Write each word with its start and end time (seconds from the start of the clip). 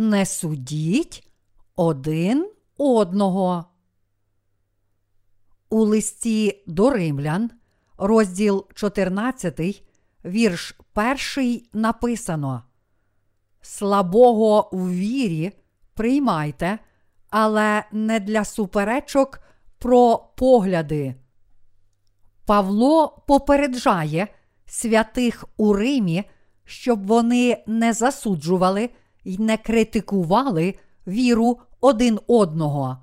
не 0.00 0.26
судіть 0.26 1.30
один 1.76 2.50
одного. 2.76 3.64
У 5.70 5.84
листі 5.84 6.62
до 6.66 6.90
римлян, 6.90 7.50
розділ 7.98 8.66
14, 8.74 9.84
вірш 10.24 10.76
1 11.38 11.62
написано: 11.72 12.62
Слабого 13.60 14.74
у 14.74 14.88
вірі 14.88 15.52
приймайте, 15.94 16.78
але 17.30 17.84
не 17.92 18.20
для 18.20 18.44
суперечок 18.44 19.40
про 19.78 20.18
погляди. 20.36 21.14
Павло 22.46 23.24
попереджає 23.28 24.28
святих 24.66 25.44
у 25.56 25.72
Римі, 25.72 26.24
щоб 26.64 27.06
вони 27.06 27.64
не 27.66 27.92
засуджували 27.92 28.90
і 29.30 29.38
не 29.38 29.56
критикували 29.56 30.74
віру 31.06 31.58
один 31.80 32.18
одного. 32.26 32.98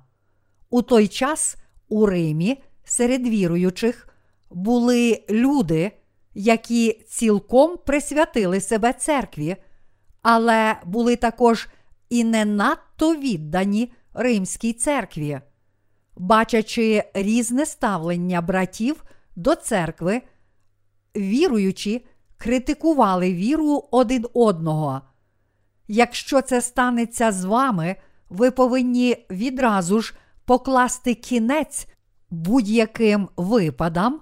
У 0.70 0.82
той 0.82 1.08
час 1.08 1.56
у 1.88 2.06
Римі 2.06 2.62
серед 2.84 3.28
віруючих 3.28 4.08
були 4.50 5.24
люди, 5.30 5.92
які 6.34 6.92
цілком 7.08 7.76
присвятили 7.86 8.60
себе 8.60 8.92
церкві, 8.92 9.56
але 10.22 10.76
були 10.84 11.16
також 11.16 11.68
і 12.10 12.24
не 12.24 12.44
надто 12.44 13.14
віддані 13.14 13.92
Римській 14.14 14.72
церкві. 14.72 15.40
Бачачи 16.16 17.04
різне 17.14 17.66
ставлення 17.66 18.40
братів 18.40 19.04
до 19.36 19.54
церкви, 19.54 20.22
віруючі 21.16 22.06
критикували 22.36 23.32
віру 23.34 23.88
один 23.90 24.26
одного. 24.34 25.02
Якщо 25.88 26.40
це 26.40 26.60
станеться 26.60 27.32
з 27.32 27.44
вами, 27.44 27.96
ви 28.28 28.50
повинні 28.50 29.26
відразу 29.30 30.00
ж 30.00 30.14
покласти 30.44 31.14
кінець 31.14 31.86
будь-яким 32.30 33.28
випадам 33.36 34.20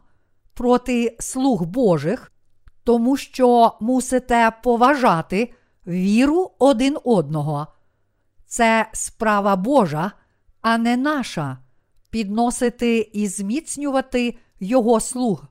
проти 0.55 1.17
слуг 1.20 1.62
Божих, 1.62 2.33
тому 2.84 3.17
що 3.17 3.77
мусите 3.81 4.53
поважати 4.62 5.53
віру 5.87 6.50
один 6.59 6.98
одного. 7.05 7.67
Це 8.47 8.89
справа 8.92 9.56
Божа, 9.56 10.12
а 10.61 10.78
не 10.78 10.97
наша 10.97 11.59
підносити 12.11 13.11
і 13.12 13.28
зміцнювати 13.28 14.37
Його 14.61 15.00
слуг. 15.00 15.44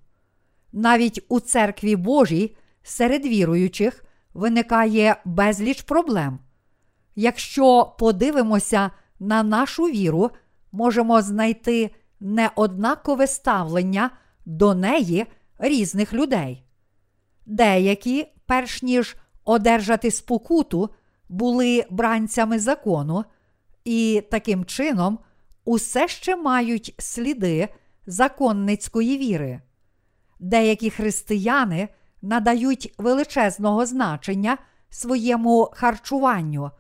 Навіть 0.74 1.26
у 1.30 1.40
церкві 1.40 1.96
Божій 1.96 2.56
серед 2.84 3.26
віруючих 3.26 4.05
виникає 4.36 5.16
безліч 5.26 5.82
проблем. 5.82 6.40
Якщо 7.16 7.96
подивимося 8.00 8.92
на 9.20 9.44
нашу 9.44 9.84
віру, 9.84 10.32
можемо 10.72 11.22
знайти 11.22 11.92
неоднакове 12.20 13.28
ставлення 13.28 14.10
до 14.46 14.76
неї 14.76 15.26
різних 15.60 16.14
людей. 16.14 16.64
Деякі, 17.46 18.28
перш 18.46 18.84
ніж 18.84 19.16
одержати 19.46 20.12
спокуту, 20.12 20.90
були 21.30 21.86
бранцями 21.90 22.60
закону, 22.60 23.24
і 23.86 24.24
таким 24.32 24.66
чином 24.66 25.20
усе 25.66 26.08
ще 26.08 26.36
мають 26.36 26.96
сліди 26.98 27.70
законницької 28.08 29.18
віри. 29.18 29.62
Деякі 30.40 30.90
християни 30.90 31.88
надають 32.26 32.94
величезного 32.98 33.86
значення 33.86 34.58
своєму 34.90 35.70
харчуванню. 35.74 36.72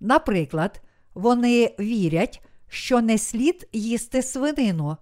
Наприклад, 0.00 0.82
вони 1.14 1.74
вірять, 1.80 2.42
що 2.68 3.00
не 3.00 3.18
слід 3.18 3.68
їсти 3.72 4.22
свинину. 4.22 4.96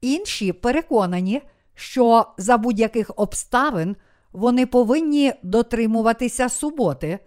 Інші 0.00 0.52
переконані, 0.52 1.42
що 1.74 2.26
за 2.38 2.58
будь-яких 2.58 3.10
обставин 3.16 3.96
вони 4.32 4.66
повинні 4.66 5.32
дотримуватися 5.42 6.48
суботи, 6.48 7.18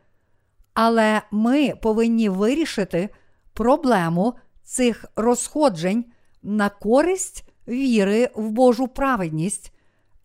але 0.74 1.22
ми 1.32 1.76
повинні 1.82 2.30
вирішити 2.30 3.10
проблему 3.54 4.34
цих 4.64 5.06
розходжень 5.16 6.06
на 6.44 6.70
користь 6.70 7.44
віри 7.68 8.30
в 8.36 8.50
Божу 8.50 8.88
праведність 8.88 9.74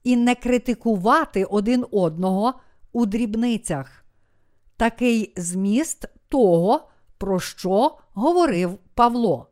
і 0.04 0.16
не 0.16 0.34
критикувати 0.34 1.44
один 1.44 1.86
одного 1.90 2.54
у 2.92 3.06
дрібницях. 3.06 4.04
Такий 4.76 5.32
зміст 5.36 6.06
того, 6.28 6.88
про 7.18 7.40
що 7.40 7.98
говорив 8.12 8.78
Павло. 8.94 9.50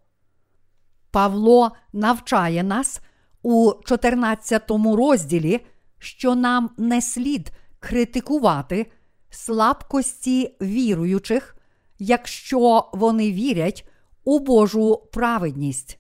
Павло 1.11 1.73
навчає 1.93 2.63
нас 2.63 3.01
у 3.43 3.73
14 3.85 4.71
розділі, 4.71 5.61
що 5.99 6.35
нам 6.35 6.71
не 6.77 7.03
слід 7.03 7.53
критикувати 7.81 8.87
слабкості 9.31 10.57
віруючих, 10.61 11.57
якщо 11.99 12.91
вони 12.93 13.33
вірять 13.33 13.89
у 14.25 14.39
Божу 14.39 14.97
праведність. 15.13 15.99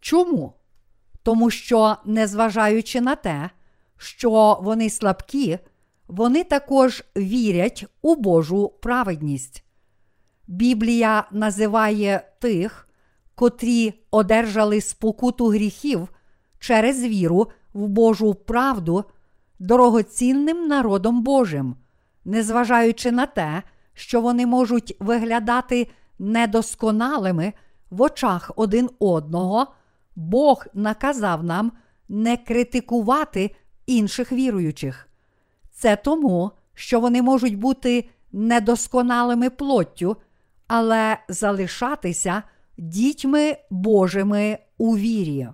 Чому? 0.00 0.54
Тому 1.22 1.50
що, 1.50 1.96
незважаючи 2.04 3.00
на 3.00 3.14
те, 3.14 3.50
що 3.98 4.58
вони 4.62 4.90
слабкі, 4.90 5.58
вони 6.08 6.44
також 6.44 7.04
вірять 7.16 7.86
у 8.02 8.16
Божу 8.16 8.68
праведність. 8.68 9.64
Біблія 10.46 11.24
називає 11.32 12.22
тих, 12.40 12.88
котрі 13.34 13.94
одержали 14.10 14.80
спокуту 14.80 15.46
гріхів 15.46 16.08
через 16.58 17.02
віру 17.04 17.48
в 17.74 17.88
Божу 17.88 18.34
правду 18.34 19.04
дорогоцінним 19.58 20.68
народом 20.68 21.22
Божим, 21.22 21.76
незважаючи 22.24 23.12
на 23.12 23.26
те, 23.26 23.62
що 23.94 24.20
вони 24.20 24.46
можуть 24.46 24.96
виглядати 25.00 25.88
недосконалими 26.18 27.52
в 27.90 28.02
очах 28.02 28.50
один 28.56 28.90
одного, 28.98 29.66
Бог 30.16 30.66
наказав 30.74 31.44
нам 31.44 31.72
не 32.08 32.36
критикувати 32.36 33.56
інших 33.88 34.32
віруючих. 34.32 35.08
Це 35.70 35.96
тому, 35.96 36.50
що 36.74 37.00
вони 37.00 37.22
можуть 37.22 37.58
бути 37.58 38.08
недосконалими 38.32 39.50
плоттю, 39.50 40.16
але 40.66 41.18
залишатися 41.28 42.42
дітьми 42.78 43.56
Божими 43.70 44.58
у 44.78 44.96
вірі. 44.96 45.48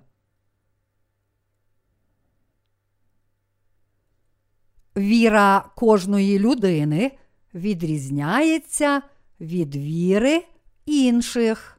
Віра 4.97 5.71
кожної 5.75 6.39
людини 6.39 7.11
відрізняється 7.53 9.01
від 9.39 9.75
віри 9.75 10.43
інших. 10.85 11.71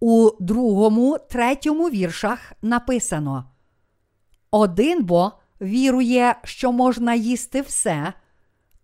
У 0.00 0.30
другому, 0.40 1.18
третьому 1.28 1.90
віршах 1.90 2.52
написано: 2.62 3.50
Один 4.50 5.04
бо 5.04 5.32
вірує, 5.60 6.36
що 6.44 6.72
можна 6.72 7.14
їсти 7.14 7.60
все, 7.60 8.12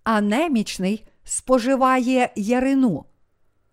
а 0.04 0.20
немічний 0.20 1.06
споживає 1.24 2.32
ярину. 2.36 3.04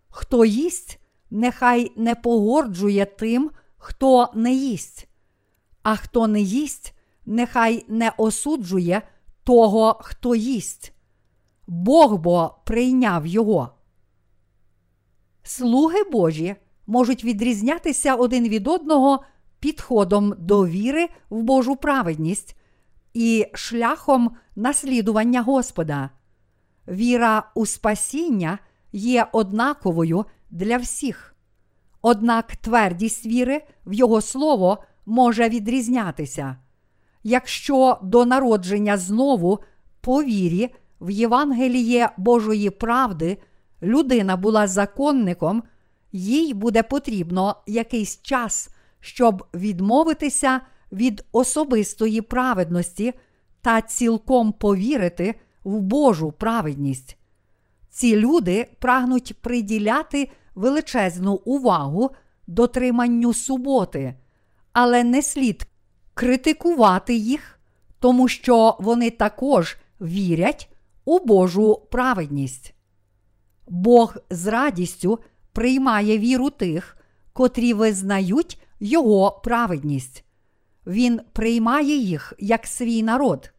Хто 0.09 0.45
їсть, 0.45 0.99
нехай 1.31 1.91
не 1.95 2.15
погорджує 2.15 3.05
тим, 3.05 3.51
хто 3.77 4.29
не 4.33 4.53
їсть, 4.53 5.07
а 5.83 5.95
хто 5.95 6.27
не 6.27 6.41
їсть, 6.41 6.93
нехай 7.25 7.85
не 7.87 8.11
осуджує 8.17 9.01
того, 9.43 9.99
хто 10.01 10.35
їсть. 10.35 10.93
Бог 11.67 12.17
бо 12.17 12.55
прийняв 12.65 13.25
його. 13.27 13.69
Слуги 15.43 16.03
Божі 16.03 16.55
можуть 16.87 17.23
відрізнятися 17.23 18.15
один 18.15 18.49
від 18.49 18.67
одного 18.67 19.23
підходом 19.61 20.33
до 20.37 20.67
віри 20.67 21.09
в 21.29 21.43
Божу 21.43 21.75
праведність 21.75 22.55
і 23.13 23.45
шляхом 23.53 24.31
наслідування 24.55 25.41
Господа. 25.41 26.09
Віра 26.87 27.51
у 27.55 27.65
спасіння 27.65 28.59
є 28.91 29.27
однаковою 29.31 30.25
для 30.49 30.77
всіх. 30.77 31.35
Однак 32.01 32.55
твердість 32.55 33.25
віри 33.25 33.61
в 33.85 33.93
Його 33.93 34.21
Слово 34.21 34.83
може 35.05 35.49
відрізнятися. 35.49 36.55
Якщо 37.23 37.97
до 38.03 38.25
народження 38.25 38.97
знову 38.97 39.59
по 40.01 40.23
вірі 40.23 40.69
в 41.01 41.09
Євангеліє 41.11 42.09
Божої 42.17 42.69
правди 42.69 43.37
людина 43.81 44.37
була 44.37 44.67
законником, 44.67 45.63
їй 46.11 46.53
буде 46.53 46.83
потрібно 46.83 47.55
якийсь 47.67 48.21
час, 48.21 48.69
щоб 49.01 49.47
відмовитися 49.53 50.61
від 50.91 51.25
особистої 51.31 52.21
праведності 52.21 53.13
та 53.61 53.81
цілком 53.81 54.51
повірити 54.51 55.35
в 55.63 55.79
Божу 55.79 56.31
праведність. 56.31 57.17
Ці 57.89 58.15
люди 58.15 58.67
прагнуть 58.79 59.35
приділяти 59.41 60.31
величезну 60.55 61.33
увагу 61.33 62.09
дотриманню 62.47 63.33
суботи, 63.33 64.15
але 64.73 65.03
не 65.03 65.21
слід 65.21 65.67
критикувати 66.13 67.15
їх, 67.15 67.59
тому 67.99 68.27
що 68.27 68.77
вони 68.79 69.09
також 69.09 69.77
вірять 70.01 70.69
у 71.05 71.19
Божу 71.19 71.81
праведність. 71.91 72.73
Бог 73.67 74.17
з 74.29 74.47
радістю 74.47 75.19
приймає 75.53 76.17
віру 76.17 76.49
тих, 76.49 76.97
котрі 77.33 77.73
визнають 77.73 78.61
Його 78.83 79.41
праведність. 79.43 80.23
Він 80.87 81.21
приймає 81.33 81.97
їх 81.97 82.33
як 82.39 82.67
свій 82.67 83.03
народ. 83.03 83.51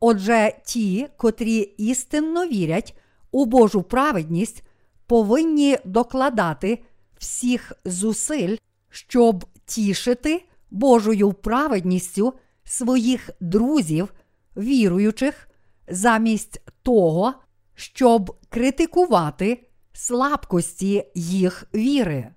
Отже, 0.00 0.56
ті, 0.64 1.08
котрі 1.16 1.58
істинно 1.58 2.46
вірять 2.46 2.98
у 3.30 3.44
Божу 3.44 3.82
праведність, 3.82 4.62
повинні 5.06 5.78
докладати 5.84 6.82
всіх 7.18 7.72
зусиль, 7.84 8.56
щоб 8.90 9.44
тішити 9.66 10.44
Божою 10.70 11.32
праведністю 11.32 12.34
своїх 12.64 13.30
друзів, 13.40 14.14
віруючих, 14.56 15.48
замість 15.88 16.60
того, 16.82 17.34
щоб 17.74 18.36
критикувати 18.48 19.68
слабкості 19.92 21.04
їх 21.14 21.64
віри. 21.74 22.30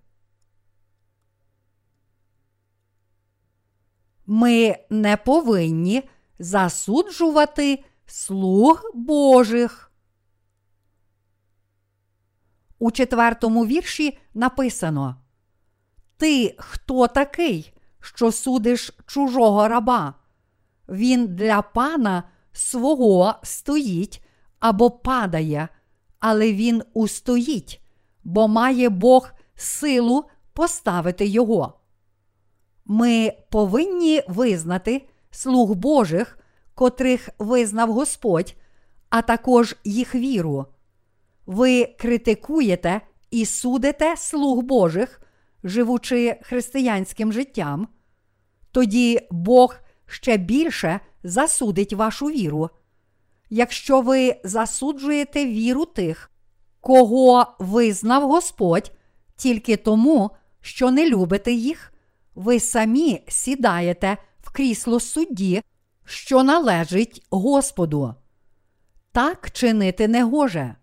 Ми 4.26 4.78
не 4.90 5.18
повинні 5.18 6.04
засуджувати 6.40 7.84
слуг 8.06 8.92
Божих. 8.94 9.92
У 12.80 12.92
четвертому 12.92 13.66
вірші 13.66 14.18
написано 14.34 15.16
Ти 16.18 16.56
хто 16.58 17.08
такий, 17.08 17.74
що 18.00 18.32
судиш 18.32 18.92
чужого 19.06 19.68
раба? 19.68 20.14
Він 20.90 21.36
для 21.36 21.62
пана 21.62 22.24
свого 22.52 23.36
стоїть 23.44 24.24
або 24.60 24.92
падає, 24.92 25.68
але 26.20 26.54
він 26.54 26.84
устоїть, 26.94 27.82
бо 28.24 28.48
має 28.48 28.90
Бог 28.90 29.32
силу 29.56 30.26
поставити 30.54 31.26
його. 31.26 31.81
Ми 32.94 33.34
повинні 33.50 34.24
визнати 34.28 35.08
слуг 35.30 35.76
Божих, 35.76 36.40
котрих 36.76 37.30
визнав 37.40 37.94
Господь, 37.94 38.56
а 39.10 39.22
також 39.22 39.76
їх 39.84 40.16
віру. 40.16 40.66
Ви 41.46 41.86
критикуєте 42.00 43.02
і 43.30 43.46
судите 43.46 44.18
слуг 44.18 44.62
Божих, 44.64 45.22
живучи 45.64 46.40
християнським 46.42 47.34
життям, 47.34 47.88
тоді 48.72 49.28
Бог 49.32 49.76
ще 50.06 50.38
більше 50.38 51.00
засудить 51.24 51.94
вашу 51.94 52.26
віру. 52.26 52.70
Якщо 53.50 54.02
ви 54.02 54.36
засуджуєте 54.44 55.46
віру 55.46 55.86
тих, 55.86 56.32
кого 56.82 57.46
визнав 57.60 58.30
Господь, 58.30 58.92
тільки 59.36 59.78
тому, 59.78 60.32
що 60.62 60.92
не 60.92 61.10
любите 61.10 61.52
їх, 61.52 61.91
ви 62.36 62.60
самі 62.60 63.24
сідаєте 63.28 64.18
в 64.40 64.52
крісло 64.52 65.00
судді, 65.00 65.62
що 66.06 66.44
належить 66.44 67.26
Господу. 67.30 68.16
Так 69.12 69.52
чинити 69.52 70.08
не 70.08 70.24
гоже. 70.24 70.76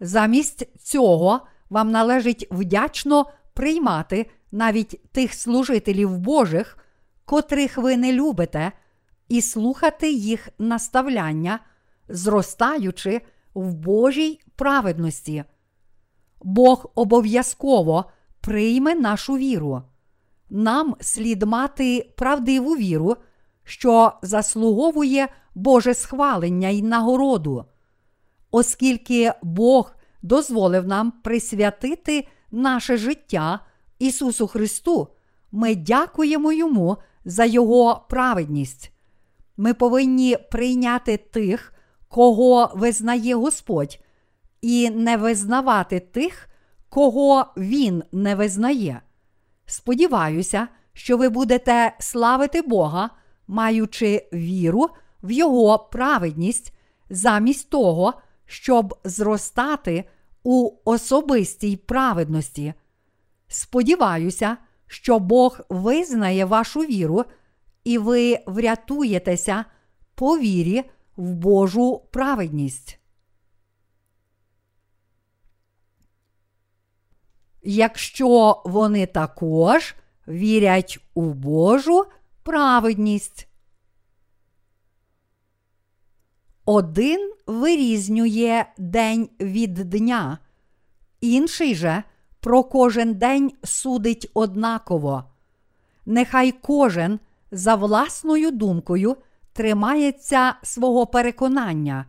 Замість 0.00 0.82
цього 0.82 1.40
вам 1.70 1.90
належить 1.90 2.48
вдячно 2.50 3.26
приймати 3.54 4.30
навіть 4.52 5.12
тих 5.12 5.34
служителів 5.34 6.18
Божих, 6.18 6.78
котрих 7.24 7.78
ви 7.78 7.96
не 7.96 8.12
любите, 8.12 8.72
і 9.28 9.42
слухати 9.42 10.12
їх 10.12 10.48
наставляння, 10.58 11.58
зростаючи 12.08 13.20
в 13.54 13.74
Божій 13.74 14.40
праведності. 14.56 15.44
Бог 16.42 16.92
обов'язково 16.94 18.04
прийме 18.40 18.94
нашу 18.94 19.36
віру. 19.36 19.82
Нам 20.54 20.96
слід 21.00 21.42
мати 21.42 22.12
правдиву 22.16 22.76
віру, 22.76 23.16
що 23.64 24.12
заслуговує 24.22 25.28
Боже 25.54 25.94
схвалення 25.94 26.68
й 26.68 26.82
нагороду, 26.82 27.64
оскільки 28.50 29.32
Бог 29.42 29.94
дозволив 30.22 30.86
нам 30.86 31.10
присвятити 31.10 32.28
наше 32.50 32.96
життя 32.96 33.60
Ісусу 33.98 34.46
Христу, 34.46 35.08
ми 35.52 35.74
дякуємо 35.74 36.52
Йому 36.52 36.96
за 37.24 37.44
Його 37.44 38.06
праведність. 38.08 38.92
Ми 39.56 39.74
повинні 39.74 40.36
прийняти 40.50 41.16
тих, 41.16 41.74
кого 42.08 42.72
визнає 42.74 43.34
Господь, 43.34 43.98
і 44.62 44.90
не 44.90 45.16
визнавати 45.16 46.00
тих, 46.00 46.48
кого 46.88 47.46
Він 47.56 48.02
не 48.12 48.34
визнає. 48.34 49.00
Сподіваюся, 49.66 50.68
що 50.92 51.16
ви 51.16 51.28
будете 51.28 51.96
славити 51.98 52.62
Бога, 52.62 53.10
маючи 53.46 54.28
віру 54.32 54.88
в 55.22 55.30
Його 55.30 55.78
праведність, 55.78 56.72
замість 57.10 57.70
того, 57.70 58.14
щоб 58.46 58.94
зростати 59.04 60.04
у 60.42 60.70
особистій 60.84 61.76
праведності. 61.76 62.74
Сподіваюся, 63.48 64.56
що 64.86 65.18
Бог 65.18 65.60
визнає 65.68 66.44
вашу 66.44 66.80
віру, 66.80 67.24
і 67.84 67.98
ви 67.98 68.38
врятуєтеся 68.46 69.64
по 70.14 70.38
вірі 70.38 70.84
в 71.16 71.34
Божу 71.34 72.02
праведність. 72.10 72.98
Якщо 77.62 78.62
вони 78.64 79.06
також 79.06 79.94
вірять 80.28 80.98
у 81.14 81.22
Божу 81.22 82.04
праведність. 82.42 83.48
Один 86.64 87.32
вирізнює 87.46 88.64
день 88.78 89.28
від 89.40 89.74
дня, 89.74 90.38
інший 91.20 91.74
же 91.74 92.02
про 92.40 92.64
кожен 92.64 93.14
день 93.14 93.52
судить 93.64 94.30
однаково. 94.34 95.24
Нехай 96.06 96.52
кожен 96.52 97.20
за 97.50 97.74
власною 97.74 98.50
думкою 98.50 99.16
тримається 99.52 100.54
свого 100.62 101.06
переконання. 101.06 102.06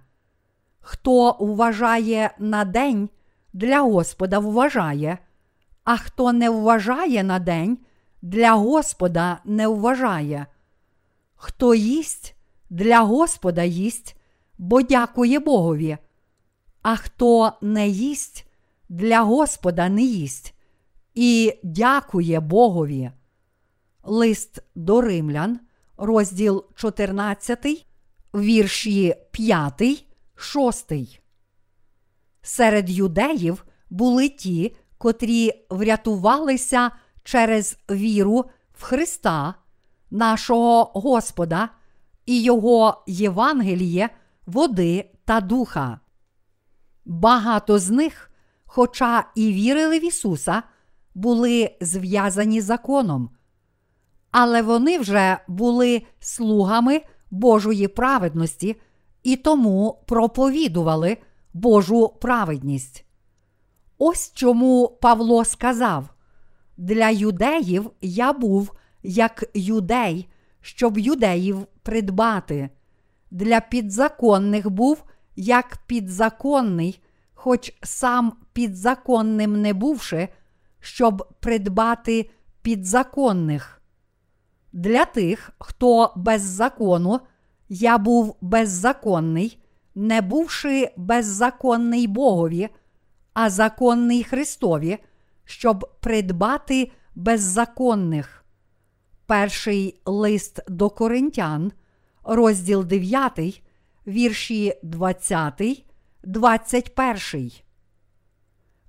Хто 0.79 1.38
вважає 1.39 2.36
на 2.39 2.65
день, 2.65 3.10
для 3.53 3.81
Господа 3.81 4.39
вважає, 4.39 5.17
а 5.84 5.98
хто 5.98 6.34
не 6.34 6.50
вважає 6.50 7.24
на 7.24 7.40
день, 7.40 7.78
для 8.22 8.54
Господа 8.54 9.40
не 9.46 9.68
вважає. 9.68 10.46
Хто 11.36 11.75
їсть, 11.75 12.36
для 12.70 13.00
Господа 13.00 13.63
їсть, 13.63 14.16
бо 14.58 14.82
дякує 14.82 15.40
Богові, 15.40 15.98
а 16.82 16.96
хто 16.96 17.54
не 17.62 17.88
їсть, 17.88 18.48
для 18.90 19.22
Господа 19.22 19.90
не 19.90 20.02
їсть 20.02 20.54
і 21.13 21.54
дякує 21.63 22.40
Богові. 22.40 23.12
Лист 24.04 24.60
до 24.75 25.02
Римлян, 25.02 25.60
розділ 25.98 26.66
14, 26.75 27.86
вірші 28.36 29.16
5, 29.32 30.06
6. 30.36 30.92
Серед 32.42 32.90
юдеїв 32.90 33.66
були 33.90 34.30
ті, 34.30 34.75
котрі 35.03 35.51
врятувалися 35.69 36.91
через 37.24 37.77
віру 37.91 38.45
в 38.74 38.83
Христа, 38.83 39.53
нашого 40.12 40.91
Господа 40.93 41.69
і 42.25 42.41
Його 42.41 43.03
Євангеліє, 43.07 44.10
води 44.45 45.12
та 45.25 45.41
духа. 45.41 46.00
Багато 47.05 47.79
з 47.79 47.89
них, 47.89 48.31
хоча 48.65 49.25
і 49.36 49.53
вірили 49.53 50.00
в 50.00 50.05
Ісуса, 50.05 50.63
були 51.15 51.77
зв'язані 51.81 52.62
законом, 52.62 53.29
але 54.31 54.62
вони 54.62 55.00
вже 55.00 55.38
були 55.48 56.01
слугами 56.19 57.01
Божої 57.31 57.88
праведності 57.88 58.75
і 59.24 59.36
тому 59.36 60.03
проповідували 60.05 61.17
Божу 61.53 62.10
праведність. 62.10 63.05
Ось 64.05 64.31
чому 64.33 64.98
Павло 65.01 65.45
сказав: 65.45 66.10
для 66.77 67.10
юдеїв 67.10 67.91
я 68.01 68.33
був 68.33 68.72
як 69.03 69.43
юдей, 69.53 70.29
щоб 70.62 70.98
юдеїв 70.98 71.67
придбати. 71.83 72.69
Для 73.31 73.60
підзаконних 73.60 74.69
був 74.69 75.03
як 75.36 75.77
підзаконний, 75.88 77.01
хоч 77.33 77.74
сам 77.83 78.33
підзаконним 78.53 79.62
не 79.62 79.74
бувши, 79.74 80.27
щоб 80.79 81.27
придбати 81.39 82.29
підзаконних. 82.62 83.81
Для 84.74 85.05
тих, 85.05 85.51
хто 85.60 86.13
без 86.15 86.41
закону, 86.41 87.19
я 87.69 87.98
був 87.98 88.36
беззаконний, 88.41 89.60
не 89.95 90.22
бувши 90.22 90.91
беззаконний 90.98 92.07
Богові, 92.07 92.69
а 93.34 93.50
законний 93.50 94.24
Христові, 94.24 94.98
щоб 95.46 95.90
придбати 96.00 96.92
беззаконних. 97.16 98.46
Перший 99.25 100.00
лист 100.06 100.60
до 100.68 100.90
Коринтян, 100.90 101.72
розділ 102.24 102.84
9, 102.84 103.63
вірші 104.08 104.74
20, 104.84 105.86
21. 106.24 107.52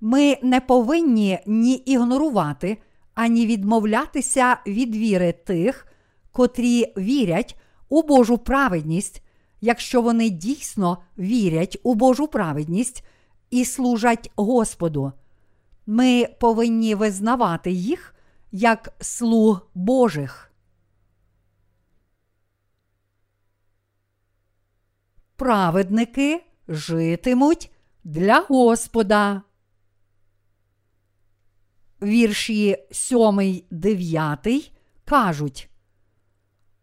Ми 0.01 0.37
не 0.43 0.61
повинні 0.61 1.39
ні 1.45 1.73
ігнорувати, 1.73 2.77
ані 3.13 3.45
відмовлятися 3.45 4.57
від 4.67 4.95
віри 4.95 5.31
тих, 5.31 5.87
котрі 6.31 6.93
вірять 6.97 7.59
у 7.89 8.03
Божу 8.03 8.37
праведність, 8.37 9.21
якщо 9.61 10.01
вони 10.01 10.29
дійсно 10.29 10.97
вірять 11.17 11.77
у 11.83 11.95
Божу 11.95 12.27
праведність 12.27 13.03
і 13.55 13.65
служать 13.65 14.31
Господу. 14.35 15.11
Ми 15.85 16.27
повинні 16.39 16.95
визнавати 16.95 17.71
їх 17.71 18.15
як 18.51 18.95
слуг 19.01 19.67
Божих. 19.73 20.51
Праведники 25.35 26.43
житимуть 26.67 27.71
для 28.03 28.39
Господа. 28.39 29.41
Вірші 32.01 32.87
7, 32.91 33.61
9 33.71 34.71
кажуть. 35.05 35.69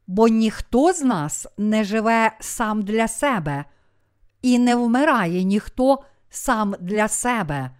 Бо 0.06 0.28
ніхто 0.28 0.92
з 0.92 1.02
нас 1.02 1.46
не 1.58 1.84
живе 1.84 2.36
сам 2.40 2.82
для 2.82 3.08
себе, 3.08 3.64
і 4.42 4.58
не 4.58 4.76
вмирає 4.76 5.44
ніхто 5.44 6.04
сам 6.32 6.74
для 6.80 7.08
себе. 7.08 7.70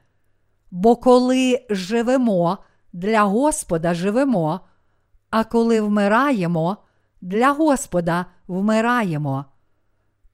Бо 0.71 0.97
коли 0.97 1.67
живемо, 1.71 2.59
для 2.93 3.23
Господа 3.23 3.95
живемо, 3.95 4.61
а 5.31 5.45
коли 5.45 5.81
вмираємо, 5.81 6.77
для 7.21 7.53
Господа 7.53 8.27
вмираємо. 8.49 9.45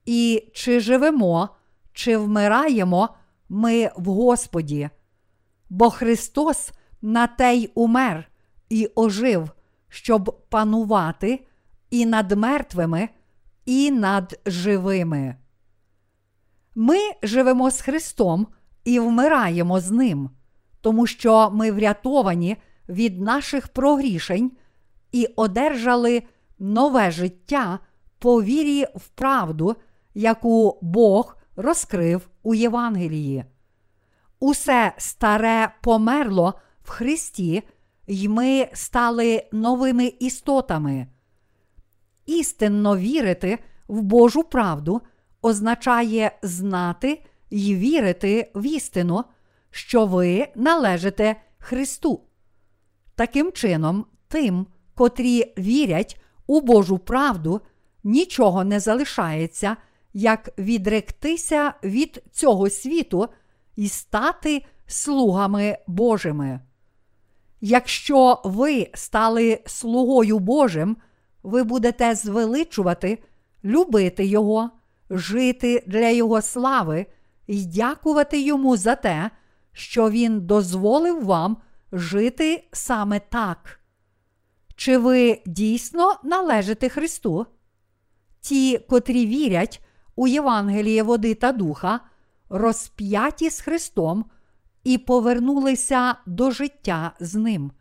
І 0.04 0.50
чи 0.54 0.80
живемо, 0.80 1.48
чи 1.92 2.16
вмираємо 2.16 3.08
ми 3.48 3.90
в 3.96 4.04
Господі, 4.04 4.90
бо 5.70 5.90
Христос 5.90 6.72
на 7.02 7.26
те 7.26 7.54
й 7.54 7.70
умер 7.74 8.30
і 8.68 8.90
ожив, 8.94 9.50
щоб 9.88 10.44
панувати 10.48 11.46
і 11.90 12.06
над 12.06 12.32
мертвими, 12.32 13.08
і 13.66 13.90
над 13.90 14.40
живими. 14.46 15.36
Ми 16.80 16.98
живемо 17.22 17.70
з 17.70 17.80
Христом 17.80 18.46
і 18.84 19.00
вмираємо 19.00 19.80
з 19.80 19.90
Ним, 19.90 20.30
тому 20.80 21.06
що 21.06 21.50
ми 21.50 21.72
врятовані 21.72 22.56
від 22.88 23.20
наших 23.20 23.68
прогрішень 23.68 24.52
і 25.12 25.26
одержали 25.36 26.22
нове 26.58 27.10
життя 27.10 27.78
по 28.18 28.42
вірі 28.42 28.86
в 28.94 29.08
правду, 29.08 29.76
яку 30.14 30.78
Бог 30.82 31.36
розкрив 31.56 32.28
у 32.42 32.54
Євангелії. 32.54 33.44
Усе 34.40 34.92
старе 34.98 35.74
померло 35.82 36.54
в 36.82 36.90
Христі, 36.90 37.62
й 38.06 38.28
ми 38.28 38.68
стали 38.72 39.44
новими 39.52 40.06
істотами. 40.06 41.06
Істинно 42.26 42.96
вірити 42.96 43.58
в 43.88 44.02
Божу 44.02 44.42
правду 44.42 45.02
означає 45.42 46.38
знати 46.42 47.22
й 47.50 47.74
вірити 47.74 48.50
в 48.54 48.66
істину, 48.66 49.24
що 49.70 50.06
ви 50.06 50.48
належите 50.54 51.36
Христу. 51.58 52.20
Таким 53.14 53.52
чином, 53.52 54.06
тим, 54.28 54.66
котрі 54.94 55.52
вірять 55.58 56.20
у 56.46 56.60
Божу 56.60 56.98
правду, 56.98 57.60
нічого 58.04 58.64
не 58.64 58.80
залишається, 58.80 59.76
як 60.12 60.58
відректися 60.58 61.74
від 61.84 62.22
цього 62.32 62.70
світу 62.70 63.28
і 63.76 63.88
стати 63.88 64.64
слугами 64.86 65.78
Божими. 65.86 66.60
Якщо 67.60 68.40
ви 68.44 68.90
стали 68.94 69.60
слугою 69.66 70.38
Божим, 70.38 70.96
ви 71.42 71.62
будете 71.62 72.14
звеличувати, 72.14 73.18
любити 73.64 74.26
Його, 74.26 74.70
жити 75.10 75.84
для 75.86 76.08
Його 76.08 76.42
слави 76.42 77.06
і 77.46 77.64
дякувати 77.64 78.40
Йому 78.40 78.76
за 78.76 78.94
те, 78.94 79.30
що 79.72 80.10
Він 80.10 80.40
дозволив 80.40 81.24
вам 81.24 81.56
жити 81.92 82.68
саме 82.72 83.20
так. 83.20 83.80
Чи 84.76 84.98
ви 84.98 85.42
дійсно 85.46 86.16
належите 86.24 86.88
Христу? 86.88 87.46
Ті, 88.40 88.78
котрі 88.78 89.26
вірять 89.26 89.84
у 90.16 90.26
Євангеліє 90.26 91.02
води 91.02 91.34
та 91.34 91.52
духа, 91.52 92.00
розп'яті 92.48 93.50
з 93.50 93.60
Христом 93.60 94.24
і 94.84 94.98
повернулися 94.98 96.14
до 96.26 96.50
життя 96.50 97.12
з 97.20 97.34
Ним. 97.34 97.72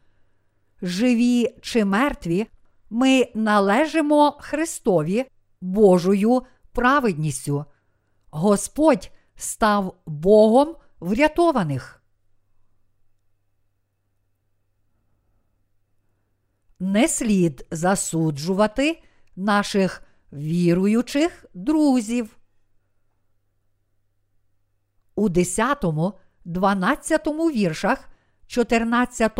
Живі 0.81 1.55
чи 1.61 1.85
мертві, 1.85 2.47
ми 2.89 3.27
належимо 3.35 4.37
Христові 4.39 5.25
Божою 5.61 6.41
праведністю. 6.77 7.65
Господь 8.29 9.11
став 9.35 9.97
Богом 10.05 10.75
врятованих. 10.99 12.03
Не 16.79 17.07
слід 17.07 17.65
засуджувати 17.71 19.03
наших 19.35 20.03
віруючих 20.33 21.45
друзів. 21.53 22.37
У 25.15 25.29
10, 25.29 25.85
12 26.45 27.27
віршах 27.27 28.09
14 28.47 29.31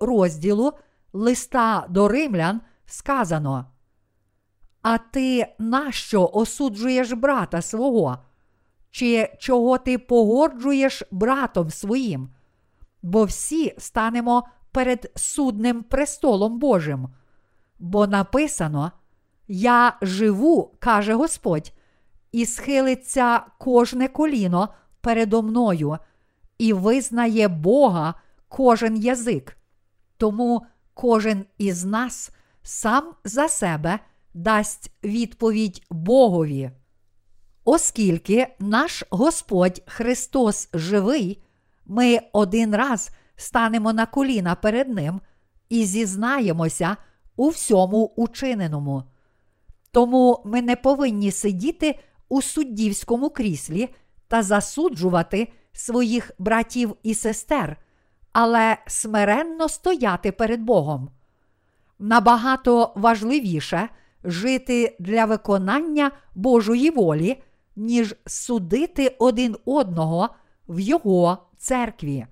розділу 0.00 0.72
листа 1.12 1.86
до 1.88 2.08
римлян 2.08 2.60
сказано. 2.86 3.66
А 4.82 4.98
ти 4.98 5.46
нащо 5.58 6.30
осуджуєш 6.32 7.12
брата 7.12 7.62
свого? 7.62 8.18
Чи 8.90 9.36
чого 9.38 9.78
ти 9.78 9.98
погоджуєш 9.98 11.02
братом 11.10 11.70
своїм? 11.70 12.28
Бо 13.02 13.24
всі 13.24 13.74
станемо 13.78 14.46
перед 14.72 15.12
судним 15.16 15.82
престолом 15.82 16.58
Божим. 16.58 17.08
Бо 17.78 18.06
написано: 18.06 18.92
Я 19.48 19.96
живу, 20.02 20.74
каже 20.78 21.14
Господь, 21.14 21.72
і 22.32 22.46
схилиться 22.46 23.40
кожне 23.58 24.08
коліно 24.08 24.68
передо 25.00 25.42
мною, 25.42 25.98
і 26.58 26.72
визнає 26.72 27.48
Бога 27.48 28.14
кожен 28.48 28.96
язик. 28.96 29.56
Тому 30.16 30.66
кожен 30.94 31.44
із 31.58 31.84
нас 31.84 32.30
сам 32.62 33.14
за 33.24 33.48
себе 33.48 33.98
дасть 34.34 34.92
відповідь 35.04 35.82
Богові. 35.90 36.70
Оскільки 37.64 38.46
наш 38.58 39.04
Господь 39.10 39.82
Христос 39.86 40.68
живий, 40.74 41.42
ми 41.86 42.18
один 42.32 42.76
раз 42.76 43.10
станемо 43.36 43.92
на 43.92 44.06
коліна 44.06 44.54
перед 44.54 44.88
Ним 44.88 45.20
і 45.68 45.84
зізнаємося 45.84 46.96
у 47.36 47.48
всьому 47.48 48.12
учиненому. 48.16 49.02
Тому 49.90 50.42
ми 50.44 50.62
не 50.62 50.76
повинні 50.76 51.30
сидіти 51.30 51.98
у 52.28 52.42
суддівському 52.42 53.30
кріслі 53.30 53.88
та 54.28 54.42
засуджувати 54.42 55.52
своїх 55.72 56.30
братів 56.38 56.96
і 57.02 57.14
сестер, 57.14 57.76
але 58.32 58.76
смиренно 58.86 59.68
стояти 59.68 60.32
перед 60.32 60.60
Богом. 60.60 61.10
Набагато 61.98 62.92
важливіше 62.96 63.88
жити 64.24 64.96
для 64.98 65.24
виконання 65.24 66.10
Божої 66.34 66.90
волі, 66.90 67.42
ніж 67.76 68.14
судити 68.26 69.16
один 69.18 69.56
одного 69.64 70.28
в 70.68 70.80
Його 70.80 71.38
церкві. 71.56 72.26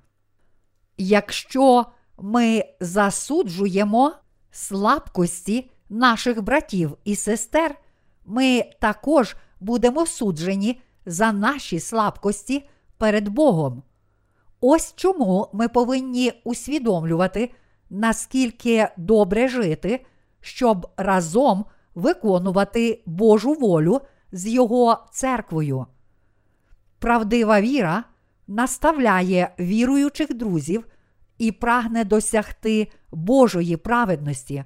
Якщо 0.99 1.87
ми 2.19 2.65
засуджуємо 2.81 4.13
слабкості 4.51 5.71
наших 5.89 6.43
братів 6.43 6.97
і 7.05 7.17
сестер, 7.17 7.75
ми 8.27 8.65
також 8.81 9.37
будемо 9.61 10.07
суджені 10.07 10.81
за 11.07 11.33
наші 11.33 11.81
слабкості 11.81 12.69
перед 12.99 13.29
Богом. 13.29 13.83
Ось 14.61 14.93
чому 14.97 15.49
ми 15.53 15.69
повинні 15.69 16.33
усвідомлювати, 16.45 17.51
наскільки 17.91 18.89
добре 18.97 19.49
жити, 19.49 20.07
щоб 20.41 20.87
разом 20.97 21.65
виконувати 21.99 23.03
Божу 23.07 23.53
волю 23.53 24.01
з 24.33 24.47
Його 24.47 25.07
церквою. 25.13 25.87
Правдива 26.99 27.61
віра 27.61 28.05
наставляє 28.49 29.55
віруючих 29.59 30.35
друзів 30.35 30.87
і 31.39 31.53
прагне 31.53 32.05
досягти 32.05 32.89
Божої 33.11 33.77
праведності. 33.77 34.65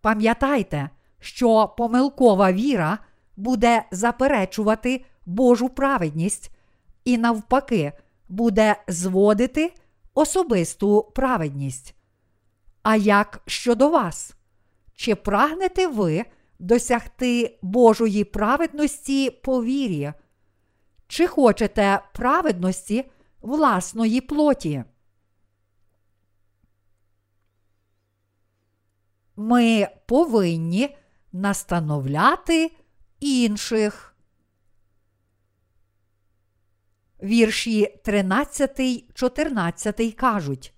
Пам'ятайте, 0.00 0.90
що 1.18 1.74
помилкова 1.78 2.52
віра 2.52 2.98
буде 3.36 3.84
заперечувати 3.90 5.04
Божу 5.26 5.68
праведність 5.68 6.50
і, 7.04 7.18
навпаки, 7.18 7.92
буде 8.28 8.76
зводити 8.88 9.74
особисту 10.14 11.12
праведність. 11.14 11.94
А 12.82 12.96
як 12.96 13.42
щодо 13.46 13.88
вас? 13.88 14.34
Чи 14.94 15.14
прагнете 15.14 15.86
ви 15.86 16.24
досягти 16.58 17.58
Божої 17.62 18.24
праведності 18.24 19.30
по 19.30 19.64
вірі? 19.64 20.12
Чи 21.08 21.26
хочете 21.26 22.02
праведності 22.14 23.10
власної 23.40 24.20
плоті? 24.20 24.84
Ми 29.36 29.88
повинні 30.06 30.96
настановляти 31.32 32.72
інших. 33.20 34.16
Вірші 37.22 38.00
13, 38.04 39.14
14 39.14 40.14
кажуть. 40.14 40.74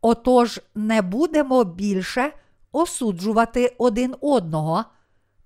Отож, 0.00 0.60
не 0.74 1.02
будемо 1.02 1.64
більше 1.64 2.32
осуджувати 2.72 3.74
один 3.78 4.14
одного, 4.20 4.84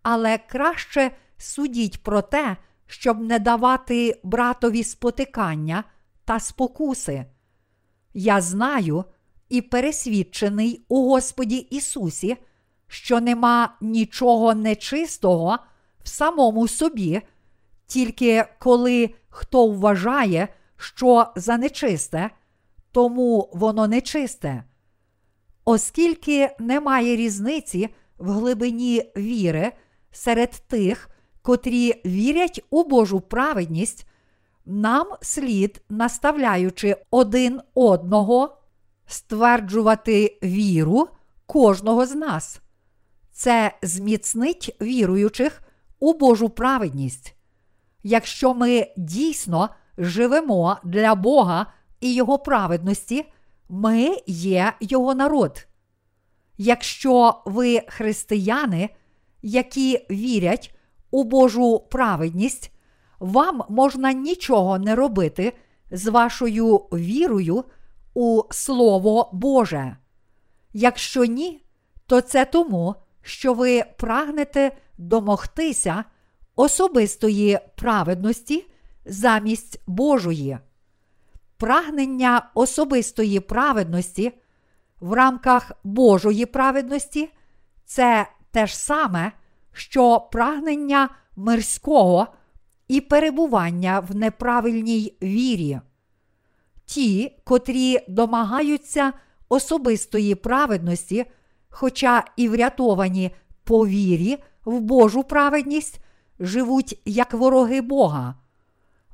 але 0.03 0.39
краще 0.39 1.11
судіть 1.37 2.03
про 2.03 2.23
те, 2.23 2.57
щоб 2.87 3.21
не 3.21 3.39
давати 3.39 4.21
братові 4.23 4.85
спотикання 4.85 5.85
та 6.25 6.41
спокуси. 6.41 7.27
Я 8.15 8.41
знаю 8.41 9.05
і 9.49 9.61
пересвідчений 9.61 10.85
у 10.89 11.09
Господі 11.09 11.57
Ісусі, 11.57 12.37
що 12.89 13.21
нема 13.21 13.77
нічого 13.81 14.55
нечистого 14.55 15.59
в 16.05 16.09
самому 16.09 16.69
собі, 16.69 17.23
тільки 17.87 18.45
коли 18.59 19.15
хто 19.29 19.67
вважає, 19.67 20.49
що 20.77 21.27
за 21.37 21.57
нечисте, 21.57 22.31
тому 22.93 23.51
воно 23.53 23.87
нечисте. 23.87 24.65
Оскільки 25.65 26.51
немає 26.59 27.17
різниці 27.17 27.89
в 28.19 28.31
глибині 28.31 29.13
віри 29.17 29.73
серед 30.13 30.51
тих, 30.51 31.09
котрі 31.43 32.03
вірять 32.07 32.65
у 32.71 32.85
Божу 32.85 33.21
праведність, 33.21 34.07
нам 34.67 35.07
слід, 35.21 35.83
наставляючи 35.89 36.97
один 37.11 37.61
одного, 37.75 38.57
стверджувати 39.07 40.39
віру 40.43 41.09
кожного 41.47 42.07
з 42.07 42.15
нас. 42.15 42.61
Це 43.33 43.79
зміцнить 43.83 44.77
віруючих 44.81 45.63
у 45.99 46.15
Божу 46.15 46.49
праведність. 46.49 47.35
Якщо 48.03 48.55
ми 48.55 48.87
дійсно 48.97 49.69
живемо 49.99 50.77
для 50.85 51.15
Бога 51.15 51.67
і 52.01 52.15
Його 52.15 52.39
праведності, 52.39 53.25
ми 53.75 54.17
є 54.27 54.73
Його 54.81 55.15
народ. 55.15 55.67
Якщо 56.59 57.43
ви 57.45 57.83
християни, 57.89 58.89
які 59.43 60.07
вірять 60.11 60.75
у 61.11 61.25
Божу 61.25 61.81
праведність, 61.91 62.73
вам 63.21 63.63
можна 63.69 64.13
нічого 64.13 64.79
не 64.79 64.95
робити 64.95 65.53
з 65.91 66.07
вашою 66.07 66.77
вірою 66.77 67.65
у 68.15 68.43
Слово 68.51 69.31
Боже. 69.33 69.97
Якщо 70.73 71.25
ні, 71.25 71.65
то 72.07 72.21
це 72.21 72.45
тому, 72.45 72.95
що 73.23 73.55
ви 73.55 73.85
прагнете 73.97 74.77
домогтися 74.99 76.05
особистої 76.57 77.59
праведності 77.77 78.67
замість 79.05 79.81
Божої. 79.87 80.59
Прагнення 81.63 82.51
особистої 82.55 83.41
праведності 83.41 84.33
в 85.01 85.13
рамках 85.13 85.73
Божої 85.85 86.47
праведності 86.47 87.31
це 87.85 88.27
те 88.51 88.67
ж 88.67 88.79
саме, 88.79 89.33
що 89.73 90.21
прагнення 90.33 91.09
мирського 91.37 92.27
і 92.89 93.01
перебування 93.01 94.01
в 94.01 94.17
неправильній 94.17 95.17
вірі. 95.23 95.81
Ті, 96.85 97.39
котрі 97.45 97.99
домагаються 98.09 99.13
особистої 99.49 100.35
праведності, 100.35 101.25
хоча 101.69 102.25
і 102.37 102.49
врятовані 102.49 103.31
по 103.65 103.87
вірі 103.87 104.39
в 104.65 104.81
Божу 104.81 105.25
праведність, 105.25 106.01
живуть 106.41 107.01
як 107.05 107.35
вороги 107.35 107.81
Бога. 107.81 108.35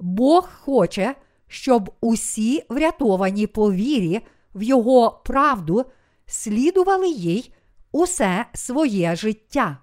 Бог 0.01 0.49
хоче, 0.65 1.15
щоб 1.49 1.95
усі 2.01 2.65
врятовані 2.69 3.47
по 3.47 3.73
вірі 3.73 4.21
в 4.55 4.63
Його 4.63 5.23
правду 5.25 5.85
слідували 6.27 7.09
їй 7.09 7.53
усе 7.93 8.47
своє 8.55 9.17
життя. 9.17 9.79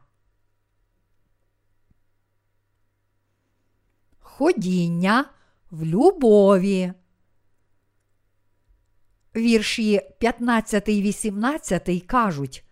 Ходіння 4.20 5.26
в 5.72 5.84
любові. 5.84 6.94
Вірші 9.36 10.02
15 10.20 10.90
18 10.90 12.04
кажуть 12.06 12.66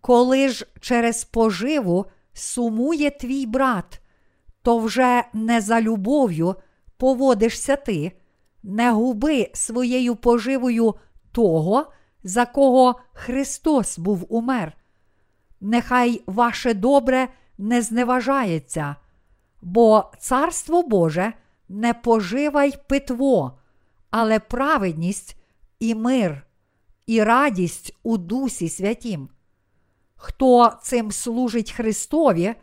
Коли 0.00 0.48
ж 0.48 0.66
через 0.80 1.24
поживу 1.24 2.06
сумує 2.32 3.10
твій 3.10 3.46
брат, 3.46 4.00
то 4.62 4.78
вже 4.78 5.24
не 5.32 5.60
за 5.60 5.80
любов'ю 5.80 6.56
поводишся 7.00 7.76
ти, 7.76 8.12
не 8.62 8.92
губи 8.92 9.50
своєю 9.54 10.16
поживою 10.16 10.94
того, 11.32 11.92
за 12.24 12.46
кого 12.46 13.00
Христос 13.12 13.98
був 13.98 14.26
умер. 14.28 14.72
Нехай 15.60 16.22
ваше 16.26 16.74
добре 16.74 17.28
не 17.58 17.82
зневажається, 17.82 18.96
бо 19.62 20.10
Царство 20.18 20.82
Боже 20.82 21.32
не 21.68 21.94
пожива 21.94 22.64
й 22.64 22.78
питво, 22.88 23.58
але 24.10 24.38
праведність 24.38 25.36
і 25.78 25.94
мир, 25.94 26.46
і 27.06 27.22
радість 27.22 27.96
у 28.02 28.18
Дусі 28.18 28.68
Святім. 28.68 29.28
Хто 30.16 30.72
цим 30.82 31.12
служить 31.12 31.72
Христові, 31.72 32.54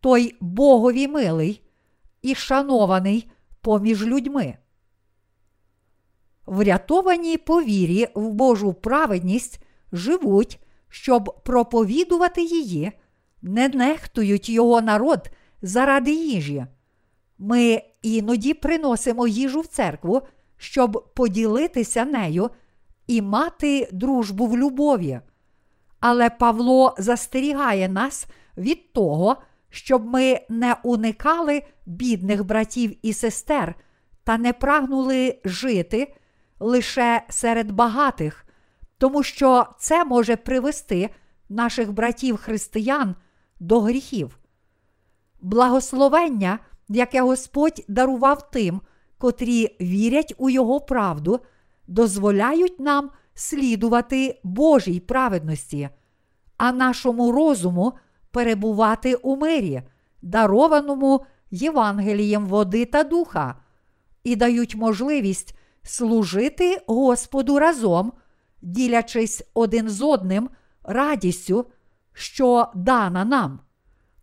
той 0.00 0.36
Богові 0.40 1.08
милий 1.08 1.62
і 2.22 2.34
шанований 2.34 3.30
поміж 3.66 4.06
людьми. 4.06 4.54
Врятовані 6.46 7.38
по 7.38 7.62
вірі 7.62 8.08
в 8.14 8.30
Божу 8.30 8.72
праведність 8.74 9.60
живуть, 9.92 10.60
щоб 10.88 11.42
проповідувати 11.44 12.42
її, 12.42 12.92
не 13.42 13.68
нехтують 13.68 14.48
його 14.48 14.80
народ 14.80 15.30
заради 15.62 16.12
їжі. 16.12 16.66
Ми 17.38 17.82
іноді 18.02 18.54
приносимо 18.54 19.26
їжу 19.26 19.60
в 19.60 19.66
церкву, 19.66 20.22
щоб 20.56 21.12
поділитися 21.14 22.04
нею 22.04 22.50
і 23.06 23.22
мати 23.22 23.88
дружбу 23.92 24.46
в 24.46 24.58
любові. 24.58 25.20
Але 26.00 26.30
Павло 26.30 26.94
застерігає 26.98 27.88
нас 27.88 28.26
від 28.56 28.92
того, 28.92 29.36
щоб 29.70 30.06
ми 30.06 30.40
не 30.48 30.76
уникали 30.82 31.62
бідних 31.86 32.44
братів 32.44 32.96
і 33.02 33.12
сестер 33.12 33.74
та 34.24 34.38
не 34.38 34.52
прагнули 34.52 35.38
жити 35.44 36.14
лише 36.60 37.22
серед 37.28 37.72
багатих, 37.72 38.46
тому 38.98 39.22
що 39.22 39.66
це 39.78 40.04
може 40.04 40.36
привести 40.36 41.10
наших 41.48 41.92
братів 41.92 42.36
християн 42.36 43.14
до 43.60 43.80
гріхів. 43.80 44.38
Благословення, 45.40 46.58
яке 46.88 47.20
Господь 47.20 47.84
дарував 47.88 48.50
тим, 48.50 48.80
котрі 49.18 49.76
вірять 49.80 50.34
у 50.38 50.50
Його 50.50 50.80
правду, 50.80 51.40
дозволяють 51.86 52.80
нам 52.80 53.10
слідувати 53.34 54.40
Божій 54.42 55.00
праведності, 55.00 55.88
а 56.56 56.72
нашому 56.72 57.32
розуму 57.32 57.92
перебувати 58.36 59.14
у 59.14 59.36
мирі, 59.36 59.82
дарованому 60.22 61.26
Євангелієм 61.50 62.46
води 62.46 62.84
та 62.84 63.04
духа, 63.04 63.54
і 64.24 64.36
дають 64.36 64.74
можливість 64.74 65.58
служити 65.82 66.82
Господу 66.86 67.58
разом, 67.58 68.12
ділячись 68.62 69.42
один 69.54 69.88
з 69.88 70.02
одним 70.02 70.50
радістю, 70.84 71.66
що 72.12 72.68
дана 72.74 73.24
нам. 73.24 73.60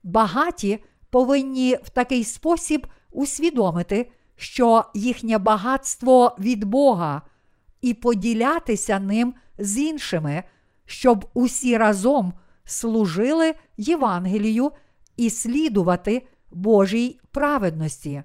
Багаті 0.04 0.84
повинні 1.10 1.78
в 1.84 1.90
такий 1.90 2.24
спосіб 2.24 2.88
усвідомити, 3.12 4.12
що 4.36 4.86
їхнє 4.94 5.38
багатство 5.38 6.36
від 6.40 6.64
Бога, 6.64 7.22
і 7.82 7.94
поділятися 7.94 9.00
ним 9.00 9.34
з 9.58 9.78
іншими, 9.78 10.44
щоб 10.86 11.26
усі 11.34 11.78
разом 11.78 12.34
служили 12.66 13.56
Євангелію 13.78 14.72
і 15.18 15.30
слідувати 15.30 16.28
Божій 16.52 17.20
праведності. 17.32 18.24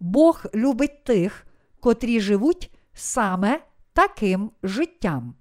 Бог 0.00 0.44
любить 0.54 1.04
тих, 1.04 1.46
котрі 1.80 2.20
живуть 2.20 2.70
саме 2.92 3.60
таким 3.92 4.50
життям. 4.62 5.34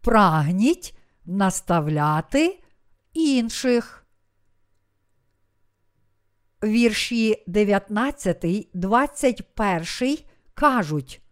Прагніть 0.00 0.98
наставляти 1.24 2.62
інших. 3.12 4.06
Вірші 6.64 7.44
19, 7.46 8.68
21 8.74 10.18
кажуть. 10.54 11.22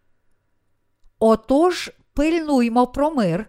Отож 1.19 1.91
пильнуймо 2.21 2.87
про 2.87 3.11
мир 3.11 3.45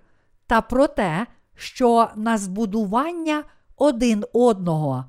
та 0.47 0.61
про 0.61 0.87
те, 0.87 1.27
що 1.55 2.09
на 2.17 2.39
збудування 2.39 3.45
один 3.77 4.25
одного. 4.33 5.05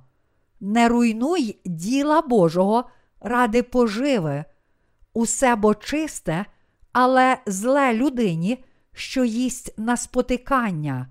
Не 0.60 0.89
руйнуй 0.89 1.60
діла 1.65 2.21
Божого 2.21 2.84
ради 3.21 3.63
поживи, 3.63 4.45
усе 5.13 5.56
бо 5.56 5.76
чисте, 5.76 6.45
але 6.91 7.38
зле 7.45 7.93
людині, 7.93 8.63
що 8.93 9.23
їсть 9.23 9.73
на 9.78 9.97
спотикання. 9.97 11.08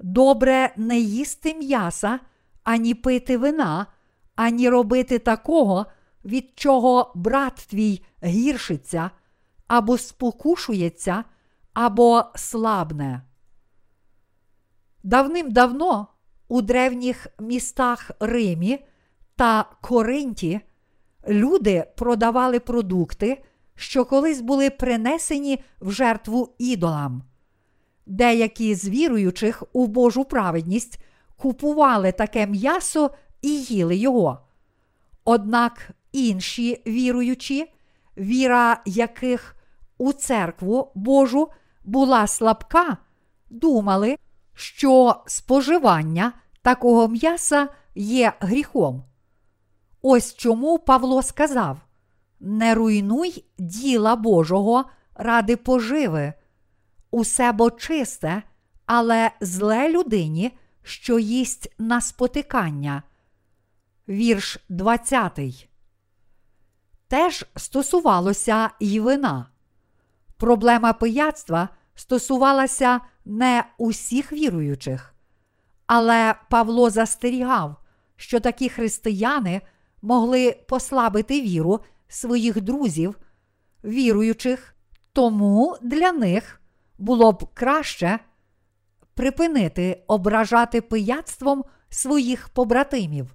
Добре 0.00 0.72
не 0.76 0.98
їсти 0.98 1.54
м'яса, 1.54 2.20
ані 2.64 2.94
пити 2.94 3.36
вина, 3.36 3.86
ані 4.36 4.68
робити 4.68 5.18
такого, 5.18 5.86
від 6.24 6.52
чого 6.54 7.12
брат 7.14 7.54
твій 7.54 8.02
гіршиться, 8.24 9.10
або 9.68 9.98
спокушується, 9.98 11.24
або 11.78 12.24
слабне. 12.34 13.22
Давним-давно 15.02 16.06
у 16.48 16.62
древніх 16.62 17.26
містах 17.40 18.10
Римі 18.20 18.84
та 19.36 19.64
Коринті 19.80 20.60
люди 21.28 21.84
продавали 21.96 22.60
продукти, 22.60 23.42
що 23.74 24.04
колись 24.04 24.40
були 24.40 24.70
принесені 24.70 25.62
в 25.80 25.90
жертву 25.90 26.54
ідолам. 26.58 27.22
Деякі 28.06 28.74
з 28.74 28.88
віруючих 28.88 29.62
у 29.72 29.86
Божу 29.86 30.24
праведність 30.24 31.04
купували 31.36 32.12
таке 32.12 32.46
м'ясо 32.46 33.10
і 33.42 33.62
їли 33.62 33.96
його. 33.96 34.38
Однак 35.24 35.90
інші 36.12 36.82
віруючі, 36.86 37.72
віра 38.16 38.82
яких 38.86 39.56
у 39.98 40.12
церкву 40.12 40.92
Божу 40.94 41.48
була 41.88 42.26
слабка, 42.26 42.96
думали, 43.50 44.18
що 44.54 45.22
споживання 45.26 46.32
такого 46.62 47.08
м'яса 47.08 47.68
є 47.94 48.32
гріхом. 48.40 49.04
Ось 50.02 50.34
чому 50.34 50.78
Павло 50.78 51.22
сказав: 51.22 51.78
не 52.40 52.74
руйнуй 52.74 53.44
діла 53.58 54.16
Божого 54.16 54.84
ради 55.14 55.56
поживи, 55.56 56.32
усе 57.10 57.52
бо 57.52 57.70
чисте, 57.70 58.42
але 58.86 59.30
зле 59.40 59.88
людині, 59.88 60.58
що 60.82 61.18
їсть 61.18 61.74
на 61.78 62.00
спотикання. 62.00 63.02
Вірш 64.08 64.58
20. 64.68 65.68
Теж 67.08 67.44
стосувалося 67.56 68.70
й 68.80 69.00
вина. 69.00 69.46
Проблема 70.36 70.92
пияцтва 70.92 71.68
стосувалася 71.98 73.00
не 73.24 73.64
усіх 73.78 74.32
віруючих. 74.32 75.14
Але 75.86 76.34
Павло 76.50 76.90
застерігав, 76.90 77.76
що 78.16 78.40
такі 78.40 78.68
християни 78.68 79.60
могли 80.02 80.52
послабити 80.68 81.40
віру 81.40 81.80
своїх 82.08 82.60
друзів, 82.60 83.18
віруючих, 83.84 84.74
тому 85.12 85.76
для 85.82 86.12
них 86.12 86.60
було 86.98 87.32
б 87.32 87.54
краще 87.54 88.18
припинити 89.14 90.04
ображати 90.06 90.80
пияцтвом 90.80 91.64
своїх 91.88 92.48
побратимів. 92.48 93.34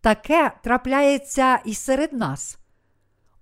Таке 0.00 0.52
трапляється 0.64 1.56
і 1.64 1.74
серед 1.74 2.12
нас. 2.12 2.58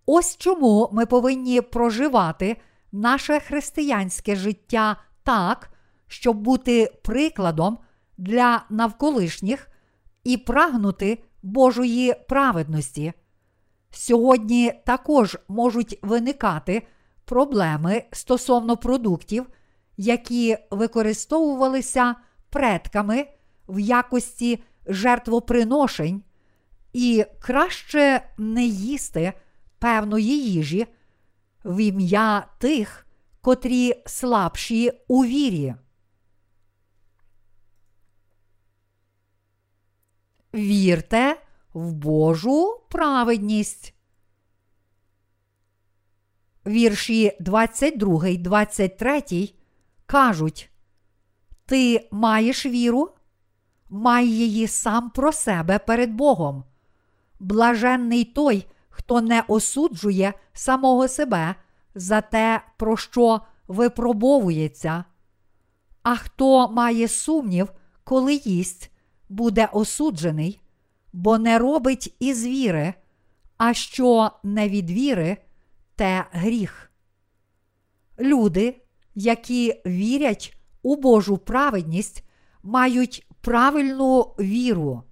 Ось 0.07 0.37
чому 0.37 0.89
ми 0.93 1.07
повинні 1.07 1.61
проживати 1.61 2.57
наше 2.93 3.41
християнське 3.41 4.37
життя 4.37 4.97
так, 5.23 5.71
щоб 6.07 6.37
бути 6.37 6.93
прикладом 7.03 7.79
для 8.19 8.65
навколишніх 8.71 9.69
і 10.25 10.37
прагнути 10.37 11.23
Божої 11.43 12.15
праведності. 12.29 13.13
Сьогодні 13.91 14.73
також 14.87 15.39
можуть 15.49 15.99
виникати 16.03 16.83
проблеми 17.25 18.05
стосовно 18.13 18.77
продуктів, 18.77 19.47
які 19.97 20.57
використовувалися 20.71 22.15
предками 22.51 23.27
в 23.69 23.79
якості 23.79 24.63
жертвоприношень, 24.87 26.23
і 26.93 27.25
краще 27.41 28.23
не 28.39 28.65
їсти 28.65 29.33
певної 29.79 30.51
їжі 30.51 30.87
в 31.65 31.81
ім'я 31.81 32.47
тих, 32.59 33.07
котрі 33.41 34.03
слабші 34.07 34.93
у 35.09 35.25
вірі. 35.25 35.75
Вірте 40.55 41.37
в 41.75 41.93
Божу 41.93 42.81
праведність. 42.91 43.95
Вірші 46.67 47.37
22, 47.41 48.37
23 48.37 49.23
кажуть: 50.07 50.71
Ти 51.67 52.09
маєш 52.11 52.67
віру, 52.67 53.15
май 53.89 54.29
її 54.29 54.67
сам 54.67 55.11
про 55.11 55.33
себе 55.33 55.79
перед 55.79 56.11
Богом. 56.11 56.65
Блаженний 57.41 58.25
той, 58.25 58.67
хто 58.99 59.21
не 59.21 59.45
осуджує 59.49 60.35
самого 60.53 61.09
себе 61.09 61.55
за 61.95 62.21
те, 62.21 62.63
про 62.77 62.97
що 62.97 63.41
випробовується. 63.69 65.05
А 66.03 66.17
хто 66.17 66.69
має 66.69 67.09
сумнів, 67.09 67.73
коли 68.05 68.35
їсть, 68.35 68.91
буде 69.29 69.69
осуджений, 69.73 70.61
бо 71.13 71.39
не 71.39 71.59
робить 71.59 72.17
із 72.19 72.47
віри, 72.47 72.95
а 73.57 73.75
що 73.75 74.31
не 74.43 74.69
від 74.69 74.91
віри, 74.91 75.37
те 75.97 76.25
гріх. 76.33 76.91
Люди, 78.21 78.83
які 79.15 79.83
вірять 79.87 80.57
у 80.83 80.97
Божу 80.97 81.39
праведність, 81.39 82.25
мають 82.63 83.27
правильну 83.41 84.23
віру. 84.23 85.03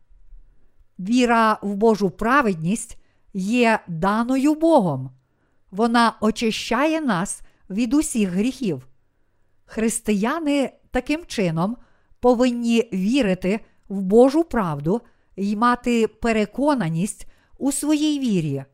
Віра 0.99 1.59
в 1.63 1.75
Божу 1.75 2.11
праведність 2.11 2.96
є 3.37 3.79
даною 3.89 4.55
Богом. 4.55 5.11
Вона 5.71 6.17
очищає 6.21 7.01
нас 7.01 7.43
від 7.71 7.95
усіх 7.95 8.31
гріхів. 8.31 8.89
Християни 9.65 10.73
таким 10.91 11.27
чином 11.27 11.77
повинні 12.21 12.89
вірити 12.93 13.61
в 13.89 14.03
Божу 14.03 14.45
правду 14.45 15.01
і 15.37 15.57
мати 15.57 16.09
переконаність 16.09 17.27
у 17.59 17.73
своїй 17.73 18.19
вірі. 18.19 18.65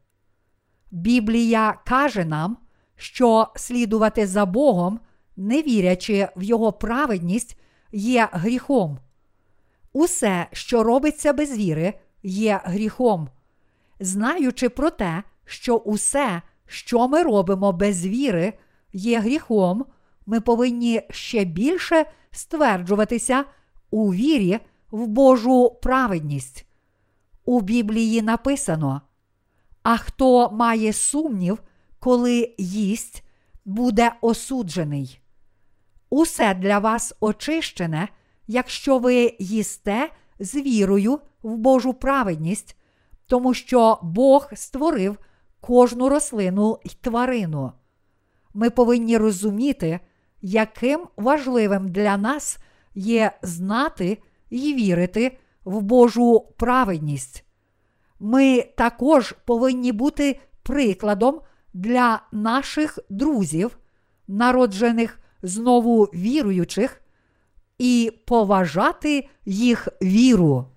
Біблія 0.90 1.78
каже 1.86 2.24
нам, 2.24 2.56
що 2.96 3.48
слідувати 3.56 4.26
за 4.26 4.46
Богом, 4.46 5.00
не 5.36 5.62
вірячи 5.62 6.28
в 6.36 6.42
Його 6.42 6.72
праведність, 6.72 7.60
є 7.92 8.28
гріхом. 8.32 8.98
Усе, 9.92 10.46
що 10.52 10.82
робиться 10.82 11.32
без 11.32 11.58
віри, 11.58 11.94
є 12.22 12.60
гріхом. 12.64 13.28
Знаючи 14.00 14.68
про 14.68 14.90
те, 14.90 15.22
що 15.44 15.76
усе, 15.76 16.42
що 16.66 17.08
ми 17.08 17.22
робимо 17.22 17.72
без 17.72 18.06
віри, 18.06 18.52
є 18.92 19.20
гріхом, 19.20 19.84
ми 20.26 20.40
повинні 20.40 21.02
ще 21.10 21.44
більше 21.44 22.04
стверджуватися 22.30 23.44
у 23.90 24.14
вірі 24.14 24.58
в 24.90 25.06
Божу 25.06 25.70
праведність. 25.82 26.66
У 27.44 27.60
Біблії 27.60 28.22
написано: 28.22 29.02
а 29.82 29.96
хто 29.96 30.50
має 30.50 30.92
сумнів, 30.92 31.62
коли 31.98 32.54
їсть, 32.58 33.24
буде 33.64 34.12
осуджений. 34.20 35.20
Усе 36.10 36.54
для 36.54 36.78
вас 36.78 37.14
очищене, 37.20 38.08
якщо 38.46 38.98
ви 38.98 39.36
їсте 39.38 40.10
з 40.38 40.54
вірою 40.54 41.20
в 41.42 41.56
Божу 41.56 41.94
праведність, 41.94 42.76
тому 43.32 43.54
що 43.54 43.98
Бог 44.02 44.48
створив 44.54 45.18
кожну 45.60 46.08
рослину 46.08 46.78
й 46.84 46.96
тварину. 47.00 47.72
Ми 48.54 48.70
повинні 48.70 49.18
розуміти, 49.18 50.00
яким 50.42 51.00
важливим 51.16 51.88
для 51.88 52.16
нас 52.16 52.58
є 52.94 53.32
знати 53.42 54.18
і 54.50 54.74
вірити 54.74 55.38
в 55.64 55.82
Божу 55.82 56.40
праведність. 56.56 57.44
Ми 58.20 58.62
також 58.76 59.32
повинні 59.32 59.92
бути 59.92 60.40
прикладом 60.62 61.40
для 61.74 62.22
наших 62.32 62.98
друзів, 63.10 63.78
народжених 64.28 65.18
знову 65.42 66.04
віруючих, 66.04 67.02
і 67.78 68.12
поважати 68.26 69.28
їх 69.44 69.88
віру. 70.02 70.71